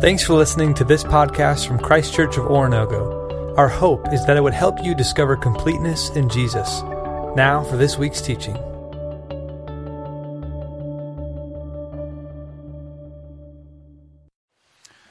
[0.00, 3.54] Thanks for listening to this podcast from Christ Church of Oronogo.
[3.58, 6.80] Our hope is that it would help you discover completeness in Jesus.
[7.36, 8.54] Now for this week's teaching.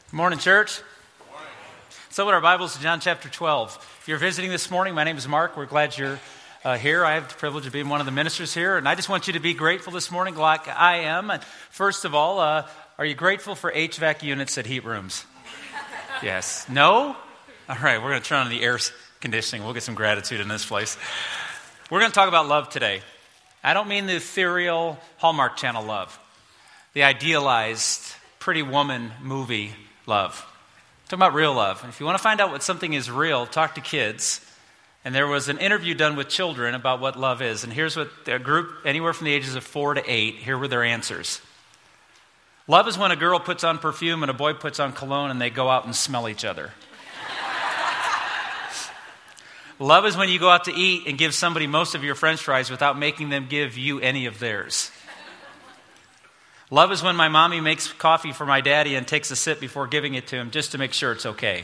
[0.08, 0.82] Good morning, church.
[2.10, 3.76] So, what our Bibles to John chapter 12.
[4.02, 5.56] If you're visiting this morning, my name is Mark.
[5.56, 6.20] We're glad you're
[6.64, 7.06] uh, here.
[7.06, 9.28] I have the privilege of being one of the ministers here, and I just want
[9.28, 11.32] you to be grateful this morning, like I am.
[11.70, 12.68] First of all, uh,
[13.00, 15.26] are you grateful for HVAC units at heat rooms?
[16.22, 16.68] yes.
[16.68, 17.16] No?
[17.70, 18.78] All right, we're going to turn on the air
[19.22, 19.64] conditioning.
[19.64, 20.98] We'll get some gratitude in this place.
[21.90, 23.02] We're going to talk about love today.
[23.64, 26.20] I don't mean the ethereal Hallmark Channel love,
[26.92, 28.04] the idealized
[28.38, 29.72] pretty woman movie
[30.06, 30.46] love.
[31.06, 31.82] Talking about real love.
[31.82, 34.46] And If you want to find out what something is real, talk to kids.
[35.06, 37.64] And there was an interview done with children about what love is.
[37.64, 40.68] And here's what a group, anywhere from the ages of four to eight, here were
[40.68, 41.40] their answers.
[42.70, 45.42] Love is when a girl puts on perfume and a boy puts on cologne and
[45.42, 46.72] they go out and smell each other.
[49.80, 52.42] Love is when you go out to eat and give somebody most of your french
[52.42, 54.92] fries without making them give you any of theirs.
[56.70, 59.88] Love is when my mommy makes coffee for my daddy and takes a sip before
[59.88, 61.64] giving it to him just to make sure it's okay.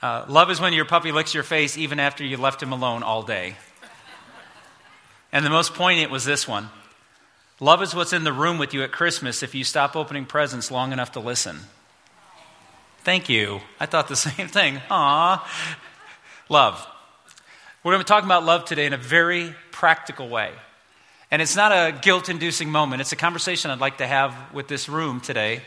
[0.00, 3.02] Uh, love is when your puppy licks your face even after you left him alone
[3.02, 3.56] all day.
[5.32, 6.70] And the most poignant was this one
[7.60, 10.72] Love is what's in the room with you at Christmas if you stop opening presents
[10.72, 11.60] long enough to listen.
[13.04, 13.60] Thank you.
[13.78, 14.80] I thought the same thing.
[14.90, 15.50] Aw.
[16.48, 16.86] Love.
[17.82, 20.50] We're going to be talking about love today in a very practical way.
[21.30, 24.68] And it's not a guilt inducing moment, it's a conversation I'd like to have with
[24.68, 25.62] this room today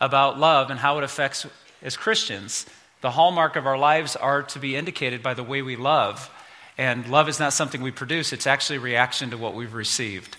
[0.00, 1.46] about love and how it affects
[1.82, 2.66] as Christians.
[3.00, 6.30] The hallmark of our lives are to be indicated by the way we love.
[6.78, 10.36] And love is not something we produce, it's actually a reaction to what we've received.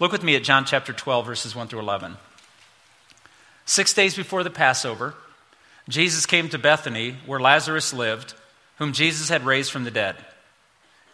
[0.00, 2.16] Look with me at John chapter 12, verses 1 through 11.
[3.64, 5.14] Six days before the Passover,
[5.88, 8.34] Jesus came to Bethany, where Lazarus lived,
[8.76, 10.16] whom Jesus had raised from the dead.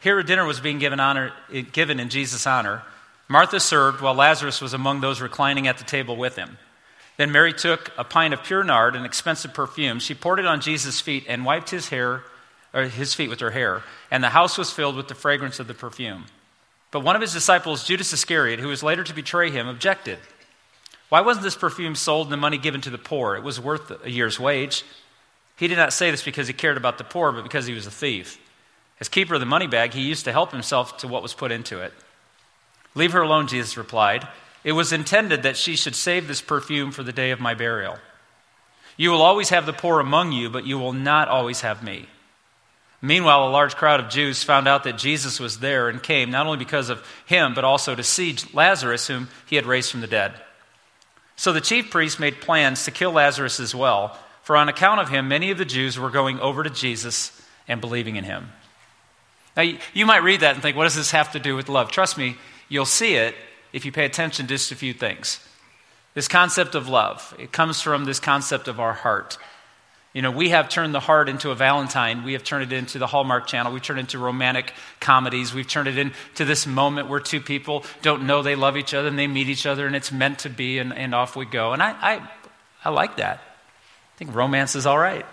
[0.00, 1.32] Here a dinner was being given, honor,
[1.72, 2.82] given in Jesus' honor.
[3.26, 6.58] Martha served, while Lazarus was among those reclining at the table with him.
[7.16, 9.98] Then Mary took a pint of pure nard, an expensive perfume.
[9.98, 12.22] She poured it on Jesus' feet and wiped his hair,
[12.74, 15.68] or his feet with her hair, and the house was filled with the fragrance of
[15.68, 16.26] the perfume.
[16.94, 20.20] But one of his disciples, Judas Iscariot, who was later to betray him, objected.
[21.08, 23.34] Why wasn't this perfume sold and the money given to the poor?
[23.34, 24.84] It was worth a year's wage.
[25.56, 27.88] He did not say this because he cared about the poor, but because he was
[27.88, 28.38] a thief.
[29.00, 31.50] As keeper of the money bag, he used to help himself to what was put
[31.50, 31.92] into it.
[32.94, 34.28] Leave her alone, Jesus replied.
[34.62, 37.98] It was intended that she should save this perfume for the day of my burial.
[38.96, 42.06] You will always have the poor among you, but you will not always have me.
[43.04, 46.46] Meanwhile, a large crowd of Jews found out that Jesus was there and came, not
[46.46, 50.06] only because of him, but also to see Lazarus, whom he had raised from the
[50.06, 50.32] dead.
[51.36, 55.10] So the chief priests made plans to kill Lazarus as well, for on account of
[55.10, 58.48] him, many of the Jews were going over to Jesus and believing in him.
[59.54, 61.90] Now, you might read that and think, what does this have to do with love?
[61.90, 62.38] Trust me,
[62.70, 63.34] you'll see it
[63.74, 65.46] if you pay attention to just a few things.
[66.14, 69.36] This concept of love, it comes from this concept of our heart.
[70.14, 72.22] You know, we have turned the heart into a Valentine.
[72.22, 73.72] We have turned it into the Hallmark Channel.
[73.72, 75.52] We've turned it into romantic comedies.
[75.52, 79.08] We've turned it into this moment where two people don't know they love each other
[79.08, 81.72] and they meet each other and it's meant to be and, and off we go.
[81.72, 82.30] And I, I,
[82.84, 83.38] I like that.
[83.38, 85.26] I think romance is all right.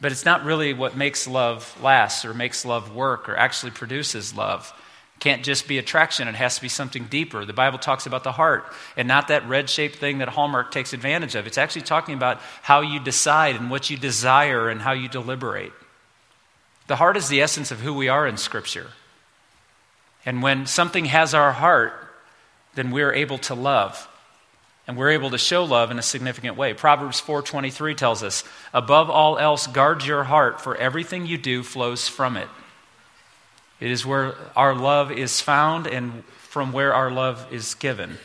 [0.00, 4.34] But it's not really what makes love last or makes love work or actually produces
[4.34, 4.72] love
[5.18, 7.44] can't just be attraction, it has to be something deeper.
[7.44, 10.92] The Bible talks about the heart and not that red shaped thing that Hallmark takes
[10.92, 11.46] advantage of.
[11.46, 15.72] It's actually talking about how you decide and what you desire and how you deliberate.
[16.86, 18.90] The heart is the essence of who we are in Scripture.
[20.24, 21.94] And when something has our heart,
[22.74, 24.08] then we're able to love.
[24.86, 26.72] And we're able to show love in a significant way.
[26.74, 32.06] Proverbs 4:23 tells us, "Above all else, guard your heart, for everything you do flows
[32.06, 32.48] from it."
[33.80, 38.18] It is where our love is found and from where our love is given.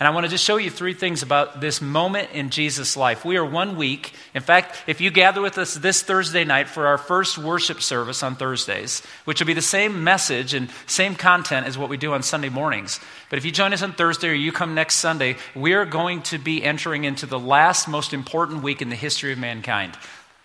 [0.00, 3.22] And I want to just show you three things about this moment in Jesus' life.
[3.22, 4.14] We are one week.
[4.34, 8.22] In fact, if you gather with us this Thursday night for our first worship service
[8.22, 12.14] on Thursdays, which will be the same message and same content as what we do
[12.14, 12.98] on Sunday mornings.
[13.28, 16.22] But if you join us on Thursday or you come next Sunday, we are going
[16.22, 19.98] to be entering into the last most important week in the history of mankind,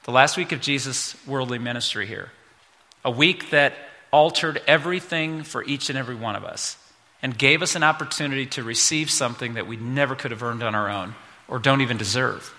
[0.04, 2.30] the last week of Jesus' worldly ministry here
[3.06, 3.74] a week that
[4.12, 6.78] altered everything for each and every one of us
[7.22, 10.76] and gave us an opportunity to receive something that we never could have earned on
[10.76, 11.16] our own
[11.48, 12.54] or don't even deserve.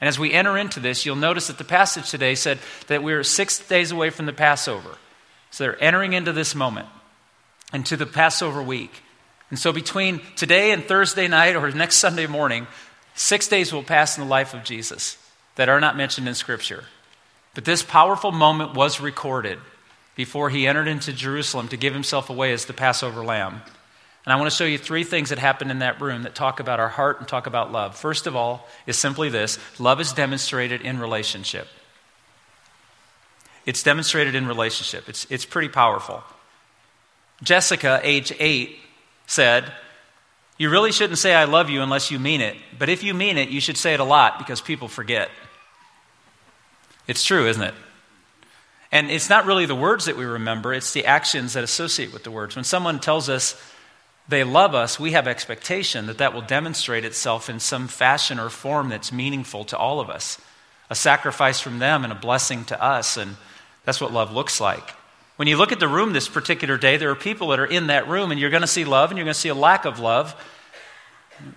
[0.00, 3.24] And as we enter into this, you'll notice that the passage today said that we're
[3.24, 4.96] six days away from the Passover.
[5.50, 6.86] So they're entering into this moment,
[7.72, 9.02] into the Passover week.
[9.50, 12.66] And so between today and Thursday night or next Sunday morning,
[13.14, 15.16] six days will pass in the life of Jesus
[15.56, 16.84] that are not mentioned in Scripture.
[17.58, 19.58] But this powerful moment was recorded
[20.14, 23.62] before he entered into Jerusalem to give himself away as the Passover lamb.
[24.24, 26.60] And I want to show you three things that happened in that room that talk
[26.60, 27.96] about our heart and talk about love.
[27.96, 31.66] First of all, is simply this love is demonstrated in relationship.
[33.66, 35.08] It's demonstrated in relationship.
[35.08, 36.22] It's, it's pretty powerful.
[37.42, 38.78] Jessica, age eight,
[39.26, 39.72] said,
[40.58, 42.56] You really shouldn't say I love you unless you mean it.
[42.78, 45.28] But if you mean it, you should say it a lot because people forget.
[47.08, 47.74] It's true, isn't it?
[48.92, 52.22] And it's not really the words that we remember, it's the actions that associate with
[52.22, 52.54] the words.
[52.54, 53.60] When someone tells us
[54.28, 58.50] they love us, we have expectation that that will demonstrate itself in some fashion or
[58.50, 60.38] form that's meaningful to all of us.
[60.90, 63.16] A sacrifice from them and a blessing to us.
[63.16, 63.36] And
[63.84, 64.90] that's what love looks like.
[65.36, 67.86] When you look at the room this particular day, there are people that are in
[67.86, 69.84] that room, and you're going to see love and you're going to see a lack
[69.84, 70.34] of love.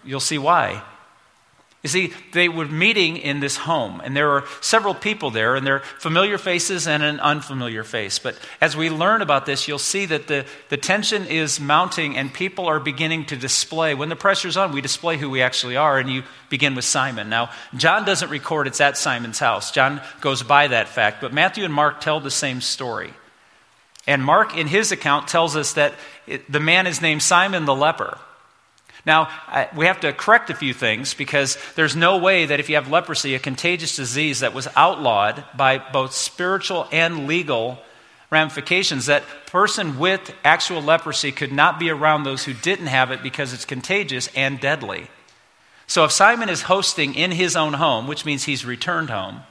[0.04, 0.84] You'll see why.
[1.84, 5.66] You see, they were meeting in this home, and there were several people there, and
[5.66, 8.20] there are familiar faces and an unfamiliar face.
[8.20, 12.32] But as we learn about this, you'll see that the, the tension is mounting, and
[12.32, 13.96] people are beginning to display.
[13.96, 17.30] When the pressure's on, we display who we actually are, and you begin with Simon.
[17.30, 19.72] Now, John doesn't record it's at Simon's house.
[19.72, 23.12] John goes by that fact, but Matthew and Mark tell the same story.
[24.06, 25.96] And Mark, in his account, tells us that
[26.28, 28.20] it, the man is named Simon the leper.
[29.06, 32.70] Now, I, we have to correct a few things because there's no way that if
[32.70, 37.80] you have leprosy, a contagious disease that was outlawed by both spiritual and legal
[38.30, 43.24] ramifications, that person with actual leprosy could not be around those who didn't have it
[43.24, 45.08] because it's contagious and deadly.
[45.88, 49.42] So if Simon is hosting in his own home, which means he's returned home,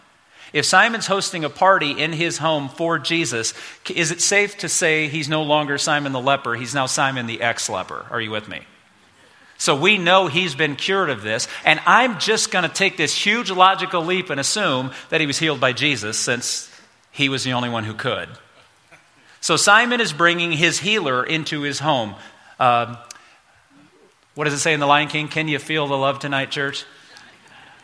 [0.52, 3.54] if Simon's hosting a party in his home for Jesus,
[3.88, 6.54] is it safe to say he's no longer Simon the leper?
[6.54, 8.06] He's now Simon the ex leper.
[8.10, 8.62] Are you with me?
[9.60, 11.46] So we know he's been cured of this.
[11.66, 15.38] And I'm just going to take this huge logical leap and assume that he was
[15.38, 16.74] healed by Jesus since
[17.12, 18.30] he was the only one who could.
[19.42, 22.14] So Simon is bringing his healer into his home.
[22.58, 22.96] Um,
[24.34, 25.28] what does it say in The Lion King?
[25.28, 26.86] Can you feel the love tonight, church?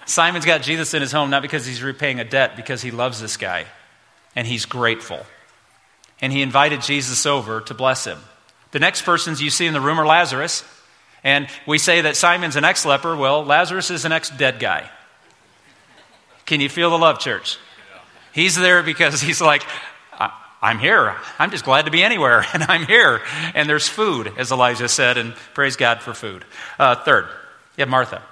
[0.06, 3.20] Simon's got Jesus in his home not because he's repaying a debt, because he loves
[3.20, 3.66] this guy
[4.34, 5.26] and he's grateful.
[6.22, 8.18] And he invited Jesus over to bless him.
[8.70, 10.64] The next persons you see in the room are Lazarus.
[11.24, 13.16] And we say that Simon's an ex leper.
[13.16, 14.90] Well, Lazarus is an ex dead guy.
[16.44, 17.58] Can you feel the love, church?
[18.32, 19.62] He's there because he's like,
[20.62, 21.14] I'm here.
[21.38, 23.22] I'm just glad to be anywhere, and I'm here.
[23.54, 26.44] And there's food, as Elijah said, and praise God for food.
[26.78, 27.24] Uh, third,
[27.76, 28.22] you have Martha.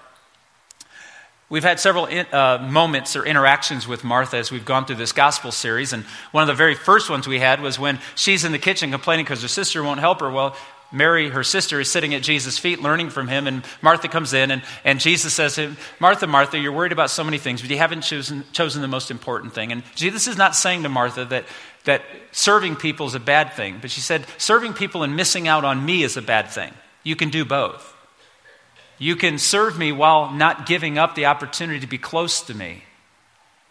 [1.51, 5.13] We've had several in, uh, moments or interactions with Martha as we've gone through this
[5.13, 5.93] gospel series.
[5.93, 8.91] And one of the very first ones we had was when she's in the kitchen
[8.91, 10.31] complaining because her sister won't help her.
[10.31, 10.57] Well,
[10.95, 14.51] Mary, her sister, is sitting at Jesus' feet learning from him, and Martha comes in,
[14.51, 17.71] and, and Jesus says to him, Martha, Martha, you're worried about so many things, but
[17.71, 19.73] you haven't chosen, chosen the most important thing.
[19.73, 21.45] And Jesus is not saying to Martha that,
[21.85, 25.65] that serving people is a bad thing, but she said, serving people and missing out
[25.65, 26.73] on me is a bad thing.
[27.03, 27.95] You can do both.
[28.99, 32.85] You can serve me while not giving up the opportunity to be close to me.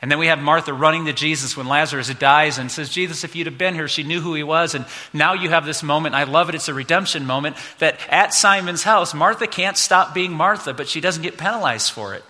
[0.04, 3.38] And then we have Martha running to Jesus when Lazarus dies and says, Jesus, if
[3.38, 4.76] you'd have been here, she knew who he was.
[4.76, 6.14] And now you have this moment.
[6.14, 6.56] I love it.
[6.56, 11.00] It's a redemption moment that at Simon's house, Martha can't stop being Martha, but she
[11.00, 12.26] doesn't get penalized for it.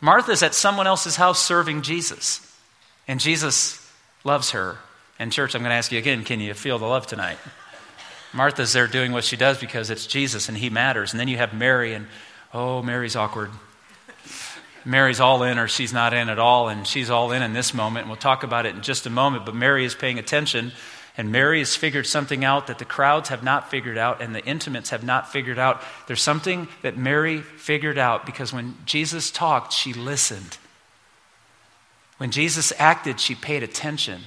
[0.00, 2.40] Martha's at someone else's house serving Jesus.
[3.06, 3.88] And Jesus
[4.24, 4.78] loves her.
[5.20, 7.38] And, church, I'm going to ask you again can you feel the love tonight?
[8.32, 11.12] Martha's there doing what she does because it's Jesus and he matters.
[11.12, 12.08] And then you have Mary, and
[12.52, 13.50] oh, Mary's awkward.
[14.88, 17.74] Mary's all in or she's not in at all, and she's all in in this
[17.74, 18.04] moment.
[18.04, 19.44] And we'll talk about it in just a moment.
[19.44, 20.72] But Mary is paying attention,
[21.18, 24.44] and Mary has figured something out that the crowds have not figured out and the
[24.44, 25.82] intimates have not figured out.
[26.06, 30.56] There's something that Mary figured out because when Jesus talked, she listened.
[32.16, 34.22] When Jesus acted, she paid attention.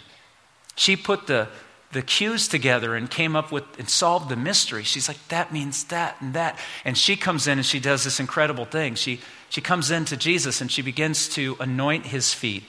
[0.76, 1.48] She put the
[1.92, 4.84] the cues together and came up with and solved the mystery.
[4.84, 6.58] She's like, that means that and that.
[6.86, 8.96] And she comes in and she does this incredible thing.
[8.96, 9.20] She,
[9.50, 12.64] she comes in to Jesus and she begins to anoint his feet.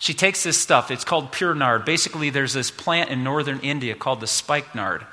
[0.00, 1.84] She takes this stuff, it's called pure nard.
[1.84, 5.04] Basically, there's this plant in northern India called the spikenard.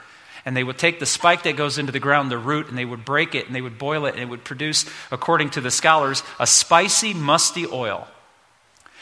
[0.45, 2.85] And they would take the spike that goes into the ground, the root, and they
[2.85, 5.71] would break it and they would boil it, and it would produce, according to the
[5.71, 8.07] scholars, a spicy, musty oil.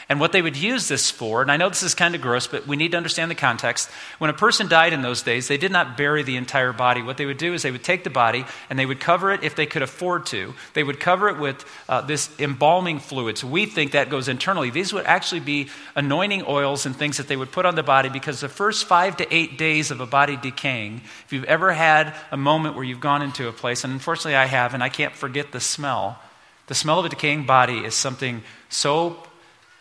[0.08, 2.46] And what they would use this for, and I know this is kind of gross,
[2.46, 3.88] but we need to understand the context.
[4.18, 7.00] When a person died in those days, they did not bury the entire body.
[7.00, 9.42] What they would do is they would take the body and they would cover it
[9.42, 10.52] if they could afford to.
[10.74, 13.38] They would cover it with uh, this embalming fluid.
[13.38, 14.68] So we think that goes internally.
[14.68, 18.10] These would actually be anointing oils and things that they would put on the body
[18.10, 22.14] because the first five to eight days of a body decaying, if you've ever had
[22.30, 25.14] a moment where you've gone into a place, and unfortunately I have, and I can't
[25.14, 26.18] forget the smell,
[26.66, 29.18] the smell of a decaying body is something so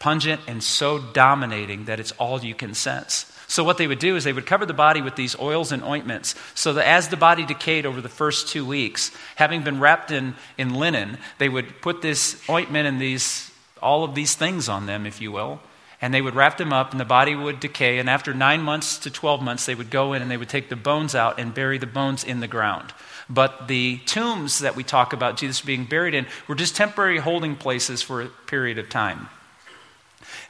[0.03, 3.31] pungent and so dominating that it's all you can sense.
[3.47, 5.81] So, what they would do is they would cover the body with these oils and
[5.81, 10.11] ointments so that as the body decayed over the first two weeks, having been wrapped
[10.11, 13.49] in, in linen, they would put this ointment and these,
[13.81, 15.61] all of these things on them, if you will,
[16.01, 17.97] and they would wrap them up and the body would decay.
[17.97, 20.67] And after nine months to 12 months, they would go in and they would take
[20.67, 22.93] the bones out and bury the bones in the ground.
[23.29, 27.55] But the tombs that we talk about Jesus being buried in were just temporary holding
[27.55, 29.29] places for a period of time.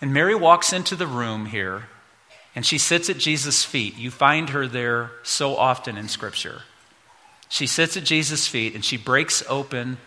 [0.01, 1.87] And Mary walks into the room here
[2.55, 3.97] and she sits at Jesus' feet.
[3.97, 6.61] You find her there so often in Scripture.
[7.49, 9.97] She sits at Jesus' feet and she breaks open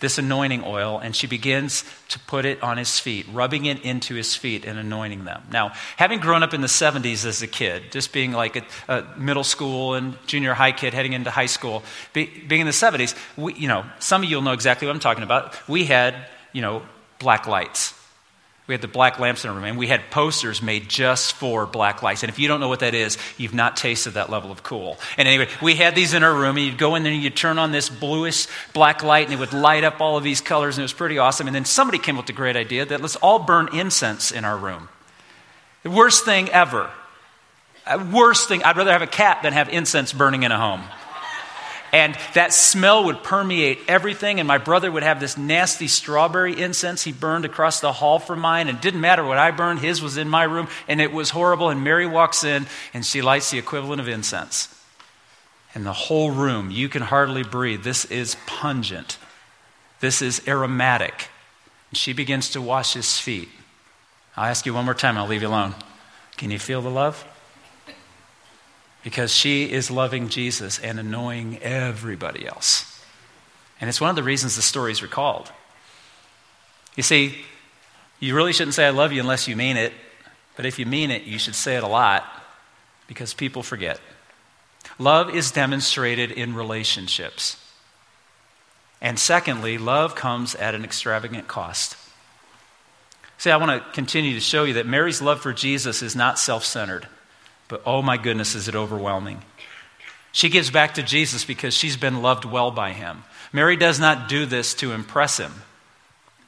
[0.00, 4.14] this anointing oil and she begins to put it on his feet, rubbing it into
[4.14, 5.42] his feet and anointing them.
[5.52, 9.18] Now, having grown up in the 70s as a kid, just being like a, a
[9.18, 11.82] middle school and junior high kid heading into high school,
[12.14, 14.94] be, being in the 70s, we, you know, some of you will know exactly what
[14.94, 15.68] I'm talking about.
[15.68, 16.16] We had,
[16.52, 16.82] you know,
[17.18, 17.94] black lights.
[18.70, 21.66] We had the black lamps in our room, and we had posters made just for
[21.66, 22.22] black lights.
[22.22, 24.96] And if you don't know what that is, you've not tasted that level of cool.
[25.16, 27.34] And anyway, we had these in our room, and you'd go in there and you'd
[27.34, 30.76] turn on this bluish black light, and it would light up all of these colors,
[30.76, 31.48] and it was pretty awesome.
[31.48, 34.44] And then somebody came up with the great idea that let's all burn incense in
[34.44, 34.88] our room.
[35.82, 36.92] The worst thing ever.
[37.84, 40.82] Uh, worst thing, I'd rather have a cat than have incense burning in a home.
[41.92, 44.38] And that smell would permeate everything.
[44.38, 48.40] And my brother would have this nasty strawberry incense he burned across the hall from
[48.40, 48.68] mine.
[48.68, 50.68] And it didn't matter what I burned, his was in my room.
[50.86, 51.68] And it was horrible.
[51.68, 54.74] And Mary walks in and she lights the equivalent of incense.
[55.74, 57.84] And the whole room, you can hardly breathe.
[57.84, 59.18] This is pungent,
[60.00, 61.28] this is aromatic.
[61.90, 63.48] And she begins to wash his feet.
[64.36, 65.74] I'll ask you one more time, I'll leave you alone.
[66.36, 67.24] Can you feel the love?
[69.02, 72.86] Because she is loving Jesus and annoying everybody else.
[73.80, 75.50] And it's one of the reasons the story is recalled.
[76.96, 77.38] You see,
[78.18, 79.92] you really shouldn't say, I love you unless you mean it.
[80.56, 82.24] But if you mean it, you should say it a lot
[83.06, 83.98] because people forget.
[84.98, 87.56] Love is demonstrated in relationships.
[89.00, 91.96] And secondly, love comes at an extravagant cost.
[93.38, 96.38] See, I want to continue to show you that Mary's love for Jesus is not
[96.38, 97.08] self centered.
[97.70, 99.42] But oh my goodness, is it overwhelming.
[100.32, 103.22] She gives back to Jesus because she's been loved well by him.
[103.52, 105.52] Mary does not do this to impress him.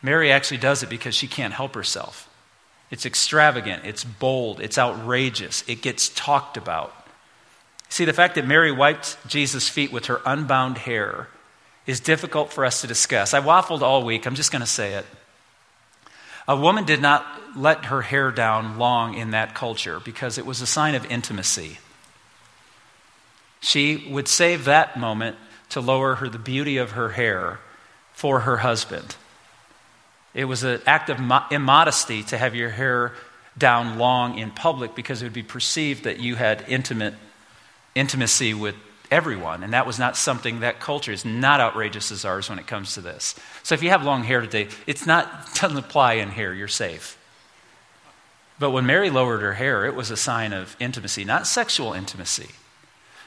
[0.02, 2.28] Mary actually does it because she can't help herself.
[2.90, 6.94] It's extravagant, it's bold, it's outrageous, it gets talked about.
[7.88, 11.28] See, the fact that Mary wiped Jesus' feet with her unbound hair
[11.86, 13.32] is difficult for us to discuss.
[13.32, 15.06] I waffled all week, I'm just going to say it.
[16.52, 17.25] A woman did not
[17.56, 21.78] let her hair down long in that culture because it was a sign of intimacy.
[23.62, 25.38] She would save that moment
[25.71, 27.61] to lower her the beauty of her hair
[28.12, 29.16] for her husband.
[30.35, 33.14] It was an act of immodesty to have your hair
[33.56, 37.14] down long in public because it would be perceived that you had intimate
[37.94, 38.75] intimacy with
[39.12, 39.62] everyone.
[39.62, 42.95] And that was not something that culture is not outrageous as ours when it comes
[42.95, 43.37] to this.
[43.62, 46.52] So if you have long hair today, it's not doesn't apply in here.
[46.52, 47.19] You're safe.
[48.59, 52.49] But when Mary lowered her hair, it was a sign of intimacy, not sexual intimacy,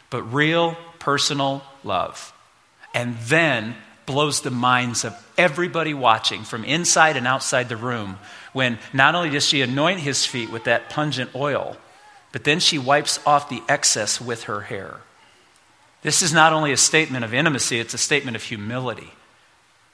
[0.10, 2.34] but real personal love.
[2.94, 3.76] And then
[4.06, 8.18] blows the minds of everybody watching from inside and outside the room
[8.54, 11.76] when not only does she anoint his feet with that pungent oil,
[12.32, 15.02] but then she wipes off the excess with her hair.
[16.06, 19.10] This is not only a statement of intimacy, it's a statement of humility.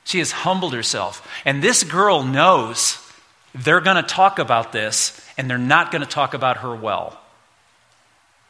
[0.03, 1.25] She has humbled herself.
[1.46, 2.98] And this girl knows
[3.56, 7.18] they're going to talk about this and they're not going to talk about her well.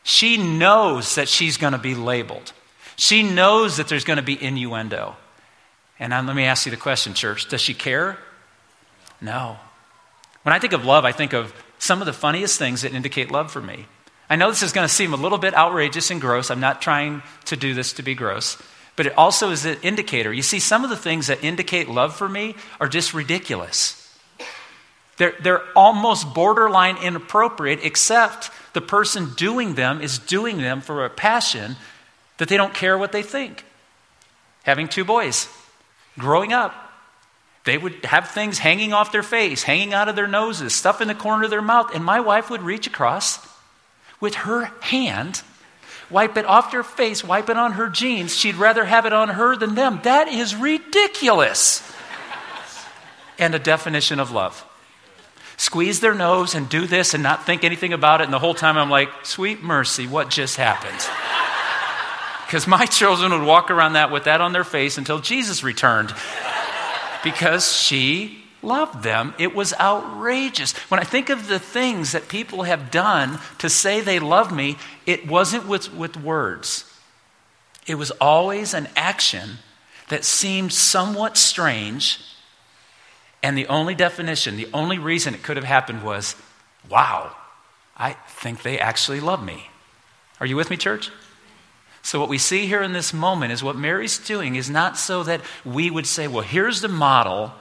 [0.02, 2.52] She knows that she's going to be labeled.
[2.96, 5.16] She knows that there's going to be innuendo.
[6.00, 8.18] And let me ask you the question, church does she care?
[9.22, 9.58] No.
[10.42, 13.30] When I think of love, I think of some of the funniest things that indicate
[13.30, 13.86] love for me.
[14.32, 16.50] I know this is going to seem a little bit outrageous and gross.
[16.50, 18.58] I'm not trying to do this to be gross,
[18.96, 20.32] but it also is an indicator.
[20.32, 23.98] You see, some of the things that indicate love for me are just ridiculous.
[25.18, 31.10] They're, they're almost borderline inappropriate, except the person doing them is doing them for a
[31.10, 31.76] passion
[32.38, 33.66] that they don't care what they think.
[34.64, 35.50] Having two boys,
[36.18, 36.74] growing up,
[37.64, 41.08] They would have things hanging off their face, hanging out of their noses, stuff in
[41.08, 43.51] the corner of their mouth, and my wife would reach across
[44.22, 45.42] with her hand,
[46.10, 48.36] wipe it off their face, wipe it on her jeans.
[48.36, 50.00] She'd rather have it on her than them.
[50.04, 51.84] That is ridiculous.
[53.38, 54.64] and a definition of love.
[55.58, 58.26] Squeeze their nose and do this and not think anything about it.
[58.26, 61.08] And the whole time I'm like, sweet mercy, what just happened?
[62.46, 66.14] Because my children would walk around that with that on their face until Jesus returned.
[67.24, 69.34] Because she loved them.
[69.38, 70.74] It was outrageous.
[70.90, 74.78] When I think of the things that people have done to say they love me,
[75.06, 76.86] it wasn't with, with words,
[77.88, 79.58] it was always an action
[80.10, 82.20] that seemed somewhat strange.
[83.44, 86.36] And the only definition, the only reason it could have happened was,
[86.90, 87.36] wow,
[87.98, 89.70] I think they actually love me.
[90.40, 91.12] Are you with me, church?
[92.04, 95.24] So, what we see here in this moment is what Mary's doing is not so
[95.24, 97.54] that we would say, well, here's the model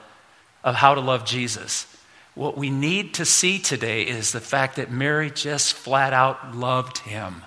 [0.63, 1.87] of how to love Jesus.
[2.35, 6.99] What we need to see today is the fact that Mary just flat out loved
[6.99, 7.43] him.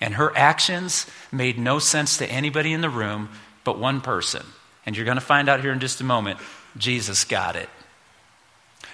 [0.00, 3.30] And her actions made no sense to anybody in the room
[3.64, 4.44] but one person.
[4.84, 6.38] And you're going to find out here in just a moment
[6.76, 7.68] Jesus got it.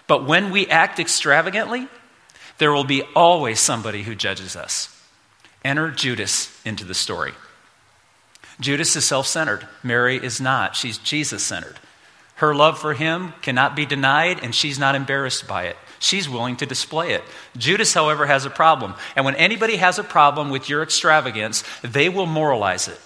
[0.07, 1.89] But when we act extravagantly,
[2.59, 4.89] there will be always somebody who judges us.
[5.65, 7.33] Enter Judas into the story.
[8.61, 9.67] Judas is self centered.
[9.83, 10.77] Mary is not.
[10.77, 11.79] She's Jesus centered.
[12.43, 15.77] Her love for him cannot be denied, and she's not embarrassed by it.
[16.01, 17.23] She's willing to display it.
[17.57, 18.95] Judas, however, has a problem.
[19.15, 22.99] And when anybody has a problem with your extravagance, they will moralize it.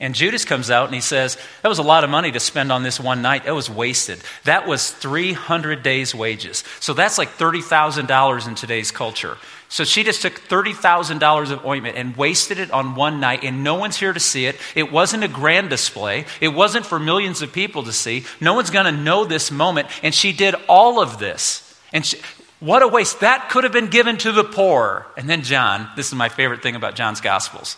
[0.00, 2.72] And Judas comes out and he says, That was a lot of money to spend
[2.72, 3.44] on this one night.
[3.44, 4.18] That was wasted.
[4.42, 6.64] That was 300 days' wages.
[6.80, 9.36] So that's like $30,000 in today's culture.
[9.74, 13.74] So she just took $30,000 of ointment and wasted it on one night, and no
[13.74, 14.54] one's here to see it.
[14.76, 18.24] It wasn't a grand display, it wasn't for millions of people to see.
[18.40, 19.88] No one's going to know this moment.
[20.04, 21.76] And she did all of this.
[21.92, 22.18] And she,
[22.60, 23.18] what a waste.
[23.18, 25.08] That could have been given to the poor.
[25.16, 27.76] And then John, this is my favorite thing about John's Gospels.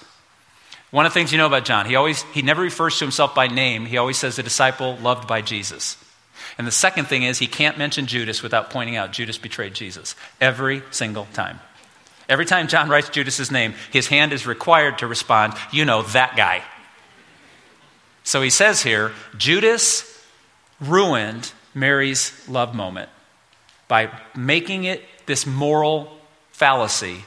[0.91, 3.35] One of the things you know about John, he always he never refers to himself
[3.35, 3.87] by name.
[3.87, 5.97] He always says a disciple loved by Jesus.
[6.59, 10.15] And the second thing is he can't mention Judas without pointing out Judas betrayed Jesus
[10.43, 11.59] every single time.
[12.29, 16.37] Every time John writes Judas's name, his hand is required to respond, you know, that
[16.37, 16.63] guy.
[18.25, 20.13] So he says here, Judas
[20.81, 23.09] ruined Mary's love moment
[23.87, 26.11] by making it this moral
[26.51, 27.25] fallacy.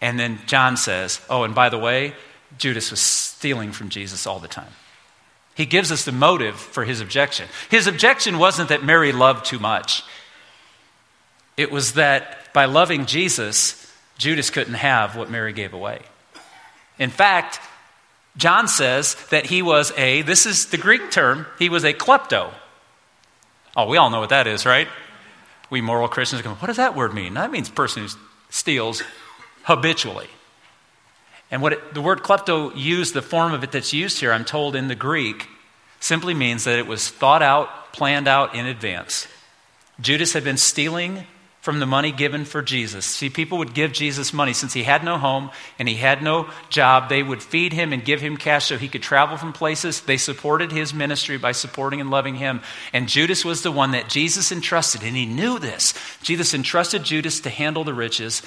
[0.00, 2.14] And then John says, oh, and by the way,
[2.58, 4.72] Judas was stealing from Jesus all the time.
[5.54, 7.48] He gives us the motive for his objection.
[7.70, 10.02] His objection wasn't that Mary loved too much,
[11.56, 16.00] it was that by loving Jesus, Judas couldn't have what Mary gave away.
[16.98, 17.60] In fact,
[18.36, 22.52] John says that he was a, this is the Greek term, he was a klepto.
[23.76, 24.88] Oh, we all know what that is, right?
[25.70, 27.34] We moral Christians go, what does that word mean?
[27.34, 28.08] That means person who
[28.50, 29.02] steals
[29.64, 30.28] habitually.
[31.50, 34.44] And what it, the word klepto used, the form of it that's used here, I'm
[34.44, 35.48] told in the Greek,
[36.00, 39.26] simply means that it was thought out, planned out in advance.
[40.00, 41.26] Judas had been stealing
[41.68, 43.04] from the money given for Jesus.
[43.04, 46.48] See, people would give Jesus money since he had no home and he had no
[46.70, 47.10] job.
[47.10, 50.00] They would feed him and give him cash so he could travel from places.
[50.00, 52.62] They supported his ministry by supporting and loving him.
[52.94, 55.92] And Judas was the one that Jesus entrusted, and he knew this.
[56.22, 58.40] Jesus entrusted Judas to handle the riches,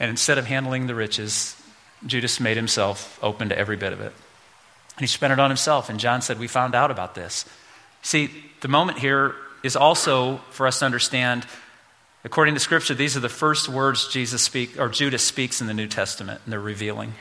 [0.00, 1.54] and instead of handling the riches,
[2.06, 4.14] Judas made himself open to every bit of it.
[4.96, 5.90] And he spent it on himself.
[5.90, 7.44] And John said, We found out about this.
[8.00, 8.30] See,
[8.62, 11.46] the moment here is also for us to understand
[12.24, 15.74] According to Scripture, these are the first words Jesus speak, or Judas speaks in the
[15.74, 17.14] New Testament, and they're revealing.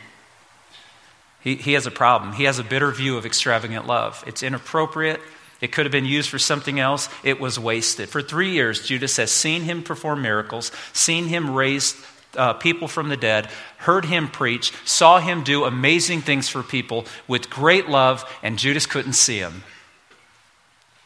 [1.42, 2.34] He, he has a problem.
[2.34, 4.24] He has a bitter view of extravagant love.
[4.28, 5.20] It's inappropriate.
[5.60, 7.10] It could have been used for something else.
[7.24, 8.10] It was wasted.
[8.10, 11.96] For three years, Judas has seen him perform miracles, seen him raise
[12.36, 17.06] uh, people from the dead, heard him preach, saw him do amazing things for people
[17.28, 19.64] with great love, and Judas couldn't see him.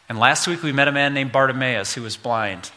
[0.08, 2.71] And last week we met a man named Bartimaeus who was blind.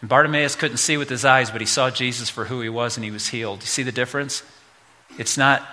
[0.00, 2.96] And Bartimaeus couldn't see with his eyes, but he saw Jesus for who he was
[2.96, 3.60] and he was healed.
[3.60, 4.42] You see the difference?
[5.18, 5.66] It's not,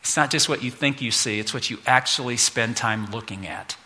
[0.00, 3.46] it's not just what you think you see, it's what you actually spend time looking
[3.46, 3.76] at.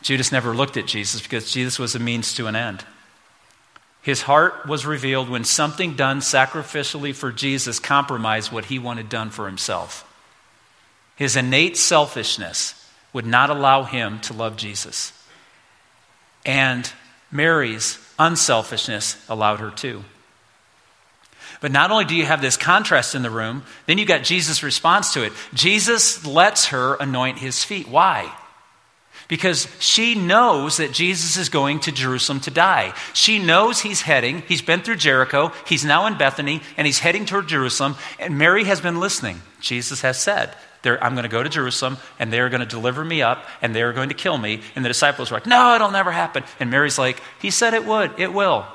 [0.00, 2.84] Judas never looked at Jesus because Jesus was a means to an end.
[4.02, 9.30] His heart was revealed when something done sacrificially for Jesus compromised what he wanted done
[9.30, 10.08] for himself.
[11.14, 12.74] His innate selfishness
[13.12, 15.12] would not allow him to love Jesus.
[16.44, 16.90] And
[17.30, 20.04] Mary's unselfishness allowed her to.
[21.60, 24.62] But not only do you have this contrast in the room, then you got Jesus'
[24.62, 25.32] response to it.
[25.54, 27.88] Jesus lets her anoint his feet.
[27.88, 28.32] Why?
[29.32, 32.92] because she knows that Jesus is going to Jerusalem to die.
[33.14, 37.24] She knows he's heading, he's been through Jericho, he's now in Bethany, and he's heading
[37.24, 37.96] toward Jerusalem.
[38.18, 39.40] And Mary has been listening.
[39.58, 43.22] Jesus has said, I'm going to go to Jerusalem, and they're going to deliver me
[43.22, 44.60] up, and they're going to kill me.
[44.74, 46.44] And the disciples were like, No, it'll never happen.
[46.58, 48.66] And Mary's like, He said it would, it will.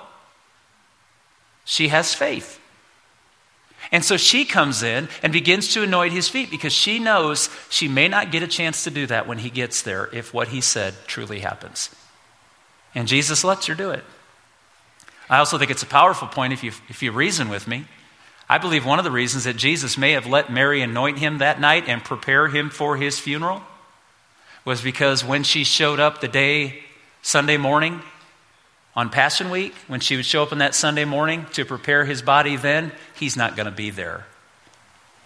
[1.66, 2.60] She has faith.
[3.92, 7.88] And so she comes in and begins to anoint his feet because she knows she
[7.88, 10.62] may not get a chance to do that when he gets there if what he
[10.62, 11.90] said truly happens.
[12.96, 14.04] And Jesus lets her do it.
[15.30, 17.86] I also think it's a powerful point if you, if you reason with me.
[18.50, 21.60] I believe one of the reasons that Jesus may have let Mary anoint him that
[21.60, 23.62] night and prepare him for his funeral
[24.64, 26.84] was because when she showed up the day,
[27.22, 28.02] Sunday morning,
[28.96, 32.22] on Passion Week, when she would show up on that Sunday morning to prepare his
[32.22, 34.26] body, then he's not going to be there.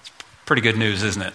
[0.01, 0.11] It's
[0.45, 1.33] pretty good news, isn't it?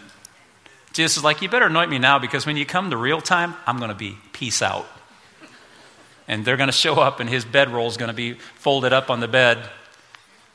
[0.93, 3.55] Jesus is like, You better anoint me now because when you come to real time,
[3.67, 4.87] I'm going to be peace out.
[6.29, 9.09] And they're going to show up, and his bedroll is going to be folded up
[9.09, 9.69] on the bed,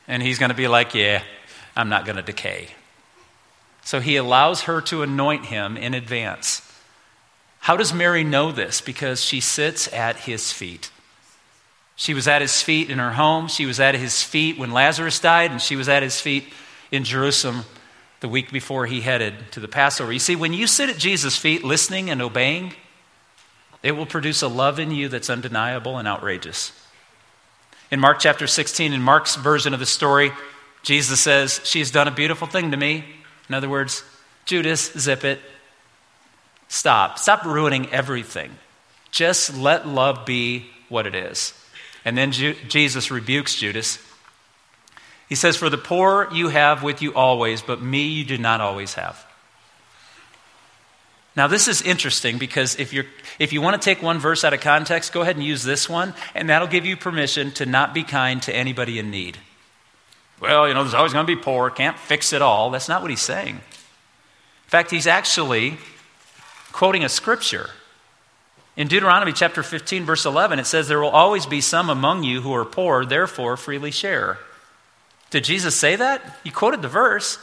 [0.08, 1.22] and he's going to be like, Yeah,
[1.76, 2.68] I'm not going to decay.
[3.84, 6.62] So he allows her to anoint him in advance.
[7.60, 8.80] How does Mary know this?
[8.80, 10.90] Because she sits at his feet.
[11.96, 13.48] She was at his feet in her home.
[13.48, 16.44] She was at his feet when Lazarus died, and she was at his feet
[16.90, 17.64] in Jerusalem
[18.20, 20.12] the week before he headed to the Passover.
[20.12, 22.74] You see, when you sit at Jesus' feet listening and obeying,
[23.82, 26.72] it will produce a love in you that's undeniable and outrageous.
[27.92, 30.32] In Mark chapter 16, in Mark's version of the story,
[30.82, 33.04] Jesus says, She has done a beautiful thing to me.
[33.50, 34.02] In other words,
[34.46, 35.40] Judas, zip it.
[36.68, 37.18] Stop.
[37.18, 38.50] Stop ruining everything.
[39.10, 41.52] Just let love be what it is.
[42.02, 43.98] And then Ju- Jesus rebukes Judas.
[45.28, 48.62] He says, For the poor you have with you always, but me you do not
[48.62, 49.22] always have.
[51.34, 53.06] Now, this is interesting because if, you're,
[53.38, 55.88] if you want to take one verse out of context, go ahead and use this
[55.88, 59.38] one, and that'll give you permission to not be kind to anybody in need.
[60.40, 62.70] Well, you know, there's always going to be poor, can't fix it all.
[62.70, 63.54] That's not what he's saying.
[63.54, 63.60] In
[64.66, 65.78] fact, he's actually
[66.72, 67.70] quoting a scripture.
[68.76, 72.40] In Deuteronomy chapter 15, verse 11, it says, There will always be some among you
[72.40, 74.38] who are poor, therefore freely share.
[75.30, 76.38] Did Jesus say that?
[76.44, 77.38] He quoted the verse.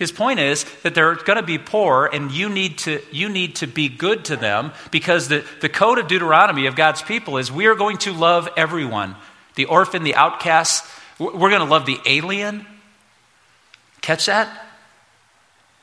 [0.00, 3.56] His point is that they're going to be poor, and you need to, you need
[3.56, 7.52] to be good to them because the, the code of Deuteronomy of God's people is
[7.52, 9.14] we are going to love everyone
[9.56, 10.86] the orphan, the outcast.
[11.18, 12.64] We're going to love the alien.
[14.00, 14.48] Catch that?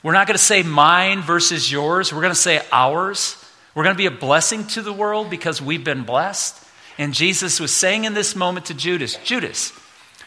[0.02, 3.36] We're not going to say mine versus yours, we're going to say ours.
[3.76, 6.58] We're going to be a blessing to the world because we've been blessed.
[6.98, 9.74] And Jesus was saying in this moment to Judas, Judas,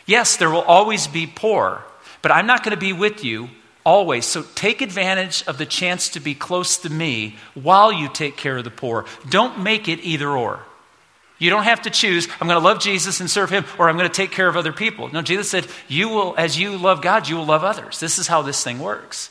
[0.06, 1.82] yes, there will always be poor,
[2.22, 3.50] but I'm not going to be with you
[3.84, 4.26] always.
[4.26, 8.58] So take advantage of the chance to be close to me while you take care
[8.58, 9.06] of the poor.
[9.28, 10.60] Don't make it either or.
[11.38, 13.96] You don't have to choose, I'm going to love Jesus and serve him, or I'm
[13.96, 15.08] going to take care of other people.
[15.08, 17.98] No, Jesus said, you will, as you love God, you will love others.
[17.98, 19.30] This is how this thing works.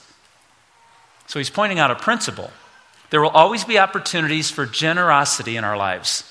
[1.28, 2.50] So he's pointing out a principle.
[3.12, 6.24] There will always be opportunities for generosity in our lives.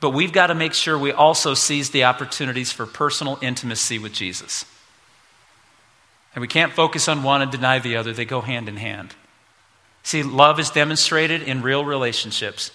[0.00, 4.12] But we've got to make sure we also seize the opportunities for personal intimacy with
[4.12, 4.64] Jesus.
[6.34, 9.14] And we can't focus on one and deny the other, they go hand in hand.
[10.02, 12.70] See, love is demonstrated in real relationships.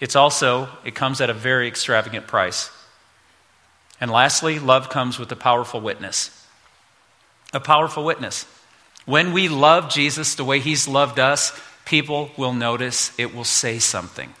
[0.00, 2.70] It's also, it comes at a very extravagant price.
[4.00, 6.46] And lastly, love comes with a powerful witness.
[7.52, 8.46] A powerful witness.
[9.06, 13.78] When we love Jesus the way he's loved us, people will notice, it will say
[13.78, 14.34] something.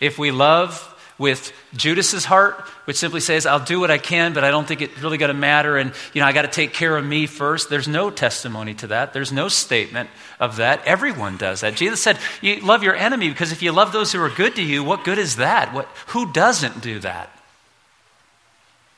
[0.00, 0.91] If we love
[1.22, 4.82] with Judas's heart, which simply says, I'll do what I can, but I don't think
[4.82, 7.26] it's really going to matter, and you know, I got to take care of me
[7.26, 7.70] first.
[7.70, 9.12] There's no testimony to that.
[9.12, 10.84] There's no statement of that.
[10.84, 11.76] Everyone does that.
[11.76, 14.62] Jesus said, You love your enemy because if you love those who are good to
[14.62, 15.72] you, what good is that?
[15.72, 17.30] What, who doesn't do that?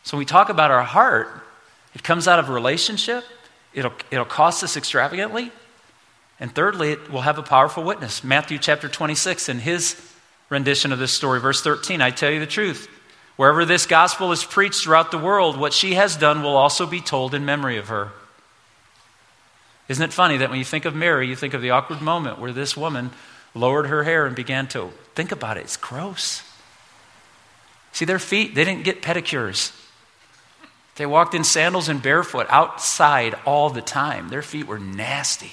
[0.02, 1.28] So when we talk about our heart,
[1.94, 3.22] it comes out of a relationship.
[3.74, 5.52] It'll, it'll cost us extravagantly.
[6.40, 8.24] And thirdly, it will have a powerful witness.
[8.24, 10.13] Matthew chapter 26, in his
[10.54, 12.88] rendition of this story, verse 13, I tell you the truth.
[13.36, 17.00] Wherever this gospel is preached throughout the world, what she has done will also be
[17.00, 18.12] told in memory of her.
[19.88, 22.38] Isn't it funny that when you think of Mary, you think of the awkward moment
[22.38, 23.10] where this woman
[23.54, 25.62] lowered her hair and began to think about it?
[25.62, 26.42] It's gross.
[27.92, 29.72] See, their feet, they didn't get pedicures.
[30.96, 34.28] They walked in sandals and barefoot outside all the time.
[34.28, 35.52] Their feet were nasty.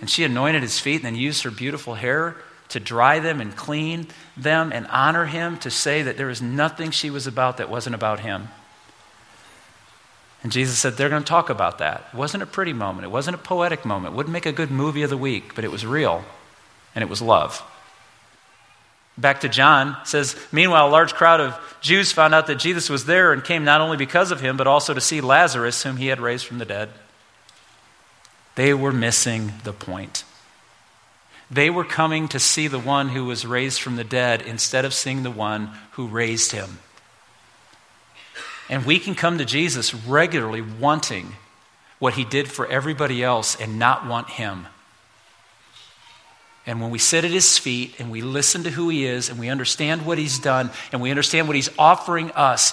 [0.00, 2.36] And she anointed his feet and then used her beautiful hair
[2.68, 6.90] to dry them and clean them and honor him, to say that there was nothing
[6.90, 8.48] she was about that wasn't about him.
[10.42, 12.08] And Jesus said, They're going to talk about that.
[12.12, 13.04] It wasn't a pretty moment.
[13.06, 14.14] It wasn't a poetic moment.
[14.14, 16.24] It wouldn't make a good movie of the week, but it was real.
[16.94, 17.62] and it was love.
[19.16, 23.04] Back to John says, Meanwhile, a large crowd of Jews found out that Jesus was
[23.04, 26.08] there and came not only because of him, but also to see Lazarus, whom he
[26.08, 26.90] had raised from the dead.
[28.56, 30.24] They were missing the point.
[31.50, 34.94] They were coming to see the one who was raised from the dead instead of
[34.94, 36.78] seeing the one who raised him.
[38.68, 41.34] And we can come to Jesus regularly wanting
[41.98, 44.66] what he did for everybody else and not want him.
[46.66, 49.38] And when we sit at his feet and we listen to who he is and
[49.38, 52.72] we understand what he's done and we understand what he's offering us,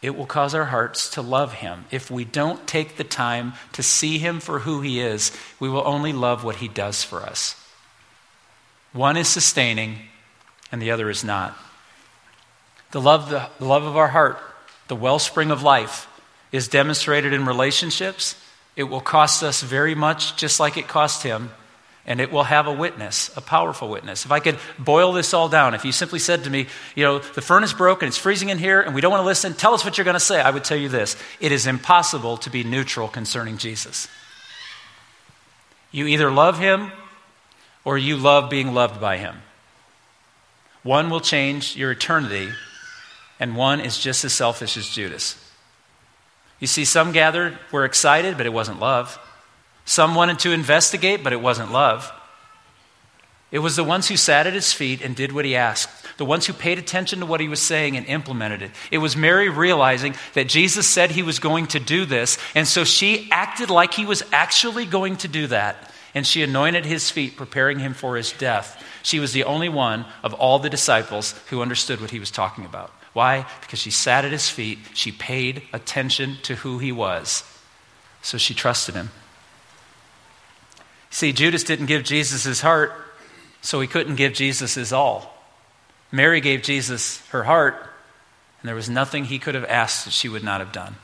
[0.00, 1.84] it will cause our hearts to love him.
[1.90, 5.86] If we don't take the time to see him for who he is, we will
[5.86, 7.61] only love what he does for us.
[8.92, 9.98] One is sustaining
[10.70, 11.56] and the other is not.
[12.90, 14.38] The love, the, love of our heart,
[14.88, 16.08] the wellspring of life,
[16.50, 18.36] is demonstrated in relationships.
[18.76, 21.50] It will cost us very much, just like it cost him
[22.04, 24.24] and it will have a witness, a powerful witness.
[24.24, 27.20] If I could boil this all down, if you simply said to me, you know,
[27.20, 29.72] the furnace broke and it's freezing in here and we don't want to listen, tell
[29.72, 32.50] us what you're going to say, I would tell you this it is impossible to
[32.50, 34.08] be neutral concerning Jesus.
[35.92, 36.90] You either love him
[37.84, 39.42] or you love being loved by him.
[40.82, 42.50] One will change your eternity,
[43.38, 45.36] and one is just as selfish as Judas.
[46.58, 49.18] You see, some gathered were excited, but it wasn't love.
[49.84, 52.12] Some wanted to investigate, but it wasn't love.
[53.50, 56.24] It was the ones who sat at his feet and did what he asked, the
[56.24, 58.70] ones who paid attention to what he was saying and implemented it.
[58.90, 62.82] It was Mary realizing that Jesus said he was going to do this, and so
[62.82, 67.36] she acted like he was actually going to do that, and she anointed his feet,
[67.36, 68.82] preparing him for his death.
[69.02, 72.64] She was the only one of all the disciples who understood what he was talking
[72.64, 72.90] about.
[73.12, 73.46] Why?
[73.60, 77.44] Because she sat at his feet, she paid attention to who he was,
[78.22, 79.10] so she trusted him.
[81.10, 82.92] See, Judas didn't give Jesus his heart,
[83.60, 85.36] so he couldn't give Jesus his all.
[86.10, 87.74] Mary gave Jesus her heart,
[88.60, 90.96] and there was nothing he could have asked that she would not have done.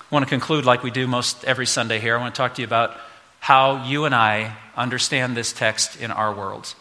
[0.00, 2.16] I want to conclude like we do most every Sunday here.
[2.16, 2.96] I want to talk to you about
[3.40, 6.74] how you and I understand this text in our world.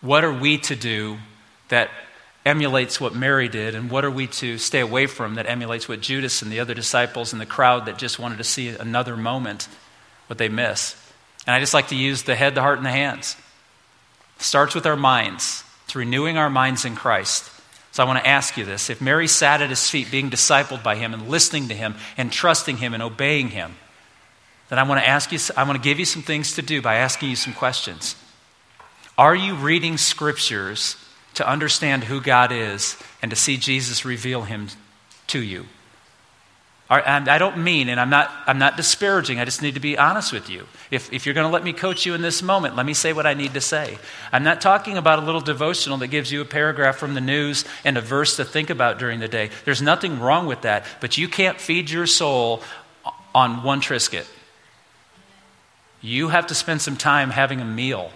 [0.00, 1.18] What are we to do
[1.68, 1.90] that
[2.46, 6.00] emulates what Mary did, and what are we to stay away from that emulates what
[6.00, 9.68] Judas and the other disciples and the crowd that just wanted to see another moment
[10.26, 10.96] what they miss.
[11.46, 13.36] And I just like to use the head, the heart, and the hands.
[14.38, 15.64] Starts with our minds.
[15.84, 17.50] It's renewing our minds in Christ.
[17.92, 18.88] So I want to ask you this.
[18.88, 22.32] If Mary sat at his feet, being discipled by him and listening to him and
[22.32, 23.76] trusting him and obeying him,
[24.70, 26.80] then I want to ask you, I want to give you some things to do
[26.80, 28.16] by asking you some questions.
[29.18, 30.96] Are you reading scriptures
[31.34, 34.68] to understand who God is and to see Jesus reveal him
[35.26, 35.66] to you?
[36.92, 40.32] I don't mean, and I'm not, I'm not disparaging, I just need to be honest
[40.32, 40.66] with you.
[40.90, 43.12] If, if you're going to let me coach you in this moment, let me say
[43.12, 43.96] what I need to say.
[44.32, 47.64] I'm not talking about a little devotional that gives you a paragraph from the news
[47.84, 49.50] and a verse to think about during the day.
[49.64, 52.60] There's nothing wrong with that, but you can't feed your soul
[53.32, 54.26] on one Triscuit.
[56.00, 58.10] You have to spend some time having a meal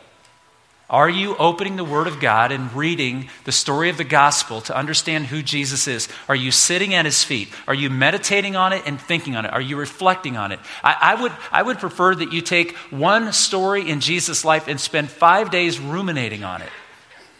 [0.90, 4.77] are you opening the Word of God and reading the story of the gospel to
[4.77, 6.09] understand who Jesus is?
[6.29, 7.49] Are you sitting at His feet?
[7.66, 9.53] Are you meditating on it and thinking on it?
[9.53, 10.61] Are you reflecting on it?
[10.83, 14.79] I, I, would, I would prefer that you take one story in Jesus' life and
[14.79, 16.70] spend five days ruminating on it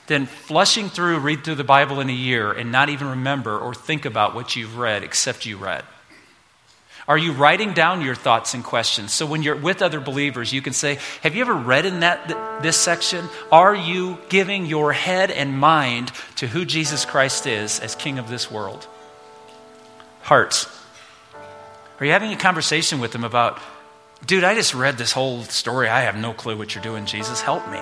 [0.07, 3.75] than flushing through, read through the Bible in a year and not even remember or
[3.75, 5.85] think about what you've read except you read.
[7.07, 9.13] Are you writing down your thoughts and questions?
[9.13, 12.63] So when you're with other believers, you can say, Have you ever read in that,
[12.63, 13.29] this section?
[13.53, 18.31] Are you giving your head and mind to who Jesus Christ is as King of
[18.31, 18.87] this world?
[20.23, 20.67] Hearts.
[22.01, 23.61] Are you having a conversation with them about,
[24.27, 25.89] dude, I just read this whole story.
[25.89, 27.43] I have no clue what you're doing, Jesus.
[27.43, 27.81] Help me.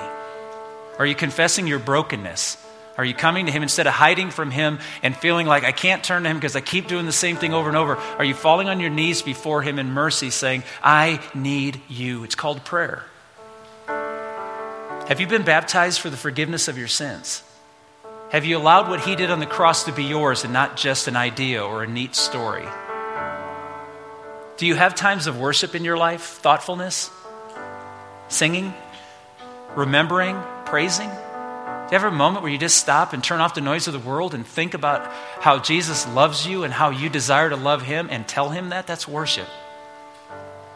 [0.98, 2.56] Are you confessing your brokenness?
[2.98, 6.04] Are you coming to Him instead of hiding from Him and feeling like I can't
[6.04, 7.96] turn to Him because I keep doing the same thing over and over?
[7.96, 12.24] Are you falling on your knees before Him in mercy saying, I need you?
[12.24, 13.04] It's called prayer.
[13.86, 17.42] Have you been baptized for the forgiveness of your sins?
[18.30, 21.08] Have you allowed what He did on the cross to be yours and not just
[21.08, 22.66] an idea or a neat story?
[24.58, 26.22] Do you have times of worship in your life?
[26.22, 27.10] Thoughtfulness?
[28.28, 28.72] Singing?
[29.74, 30.40] Remembering?
[30.66, 31.10] Praising?
[31.92, 33.98] You have a moment where you just stop and turn off the noise of the
[33.98, 38.08] world and think about how Jesus loves you and how you desire to love him
[38.10, 38.86] and tell him that?
[38.86, 39.46] That's worship.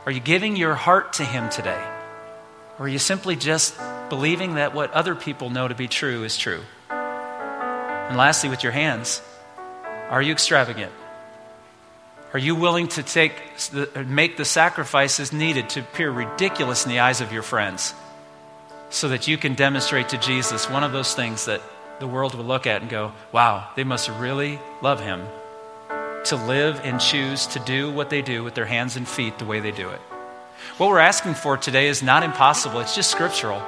[0.05, 1.83] Are you giving your heart to him today?
[2.79, 3.75] Or are you simply just
[4.11, 6.61] believing that what other people know to be true is true?
[6.91, 9.23] And lastly, with your hands,
[10.11, 10.93] are you extravagant?
[12.35, 13.33] Are you willing to take,
[14.07, 17.95] make the sacrifices needed to appear ridiculous in the eyes of your friends?
[18.97, 21.61] So that you can demonstrate to Jesus one of those things that
[22.01, 25.23] the world will look at and go, wow, they must really love him
[26.25, 29.45] to live and choose to do what they do with their hands and feet the
[29.45, 30.01] way they do it.
[30.79, 33.61] What we're asking for today is not impossible, it's just scriptural.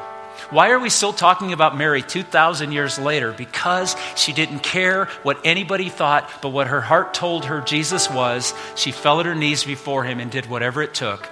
[0.49, 3.31] Why are we still talking about Mary 2,000 years later?
[3.31, 8.55] Because she didn't care what anybody thought, but what her heart told her Jesus was.
[8.77, 11.29] She fell at her knees before him and did whatever it took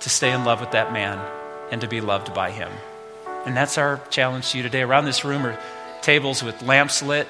[0.00, 1.18] to stay in love with that man
[1.72, 2.70] and to be loved by him.
[3.46, 4.82] And that's our challenge to you today.
[4.82, 5.58] Around this room are
[6.02, 7.28] tables with lamps lit.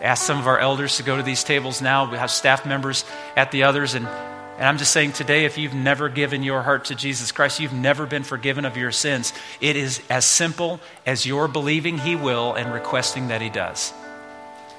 [0.00, 2.10] Ask some of our elders to go to these tables now.
[2.10, 3.94] We have staff members at the others.
[3.94, 7.58] And, and I'm just saying today, if you've never given your heart to Jesus Christ,
[7.58, 12.16] you've never been forgiven of your sins, it is as simple as your believing He
[12.16, 13.94] will and requesting that He does.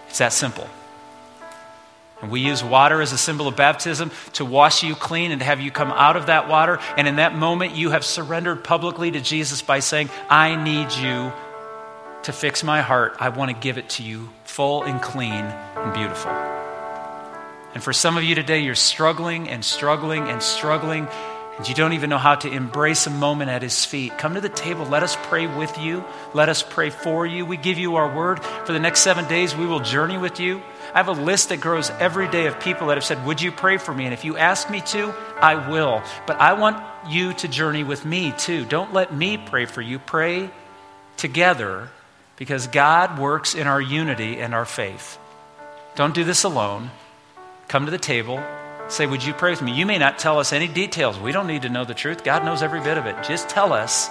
[0.08, 0.70] It's that simple.
[2.22, 5.46] And we use water as a symbol of baptism to wash you clean and to
[5.46, 6.80] have you come out of that water.
[6.98, 11.34] And in that moment, you have surrendered publicly to Jesus by saying, I need you
[12.24, 13.18] to fix my heart.
[13.20, 16.32] I want to give it to you full and clean and beautiful.
[17.76, 21.10] And for some of you today, you're struggling and struggling and struggling,
[21.58, 24.18] and you don't even know how to embrace a moment at His feet.
[24.18, 24.86] Come to the table.
[24.86, 26.04] Let us pray with you.
[26.34, 27.46] Let us pray for you.
[27.46, 28.42] We give you our word.
[28.66, 30.62] For the next seven days, we will journey with you.
[30.96, 33.52] I have a list that grows every day of people that have said, Would you
[33.52, 34.06] pray for me?
[34.06, 36.02] And if you ask me to, I will.
[36.26, 38.64] But I want you to journey with me too.
[38.64, 40.00] Don't let me pray for you.
[40.00, 40.50] Pray
[41.18, 41.90] together
[42.38, 45.20] because God works in our unity and our faith.
[45.96, 46.92] Don't do this alone.
[47.68, 48.42] Come to the table.
[48.88, 49.74] Say, Would you pray with me?
[49.74, 51.20] You may not tell us any details.
[51.20, 52.24] We don't need to know the truth.
[52.24, 53.22] God knows every bit of it.
[53.22, 54.10] Just tell us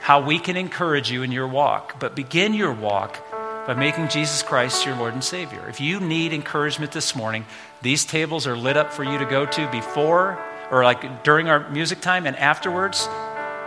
[0.00, 1.98] how we can encourage you in your walk.
[1.98, 3.22] But begin your walk
[3.68, 5.68] by making Jesus Christ your Lord and Savior.
[5.68, 7.44] If you need encouragement this morning,
[7.82, 11.68] these tables are lit up for you to go to before or like during our
[11.68, 13.06] music time and afterwards.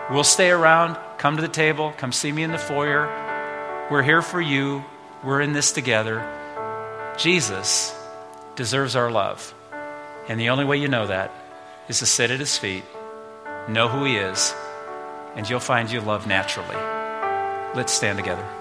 [0.09, 0.97] We'll stay around.
[1.19, 1.93] Come to the table.
[1.97, 3.05] Come see me in the foyer.
[3.91, 4.83] We're here for you.
[5.23, 6.27] We're in this together.
[7.15, 7.95] Jesus
[8.55, 9.53] deserves our love.
[10.27, 11.31] And the only way you know that
[11.87, 12.85] is to sit at his feet,
[13.69, 14.51] know who he is,
[15.35, 16.75] and you'll find you love naturally.
[17.75, 18.60] Let's stand together.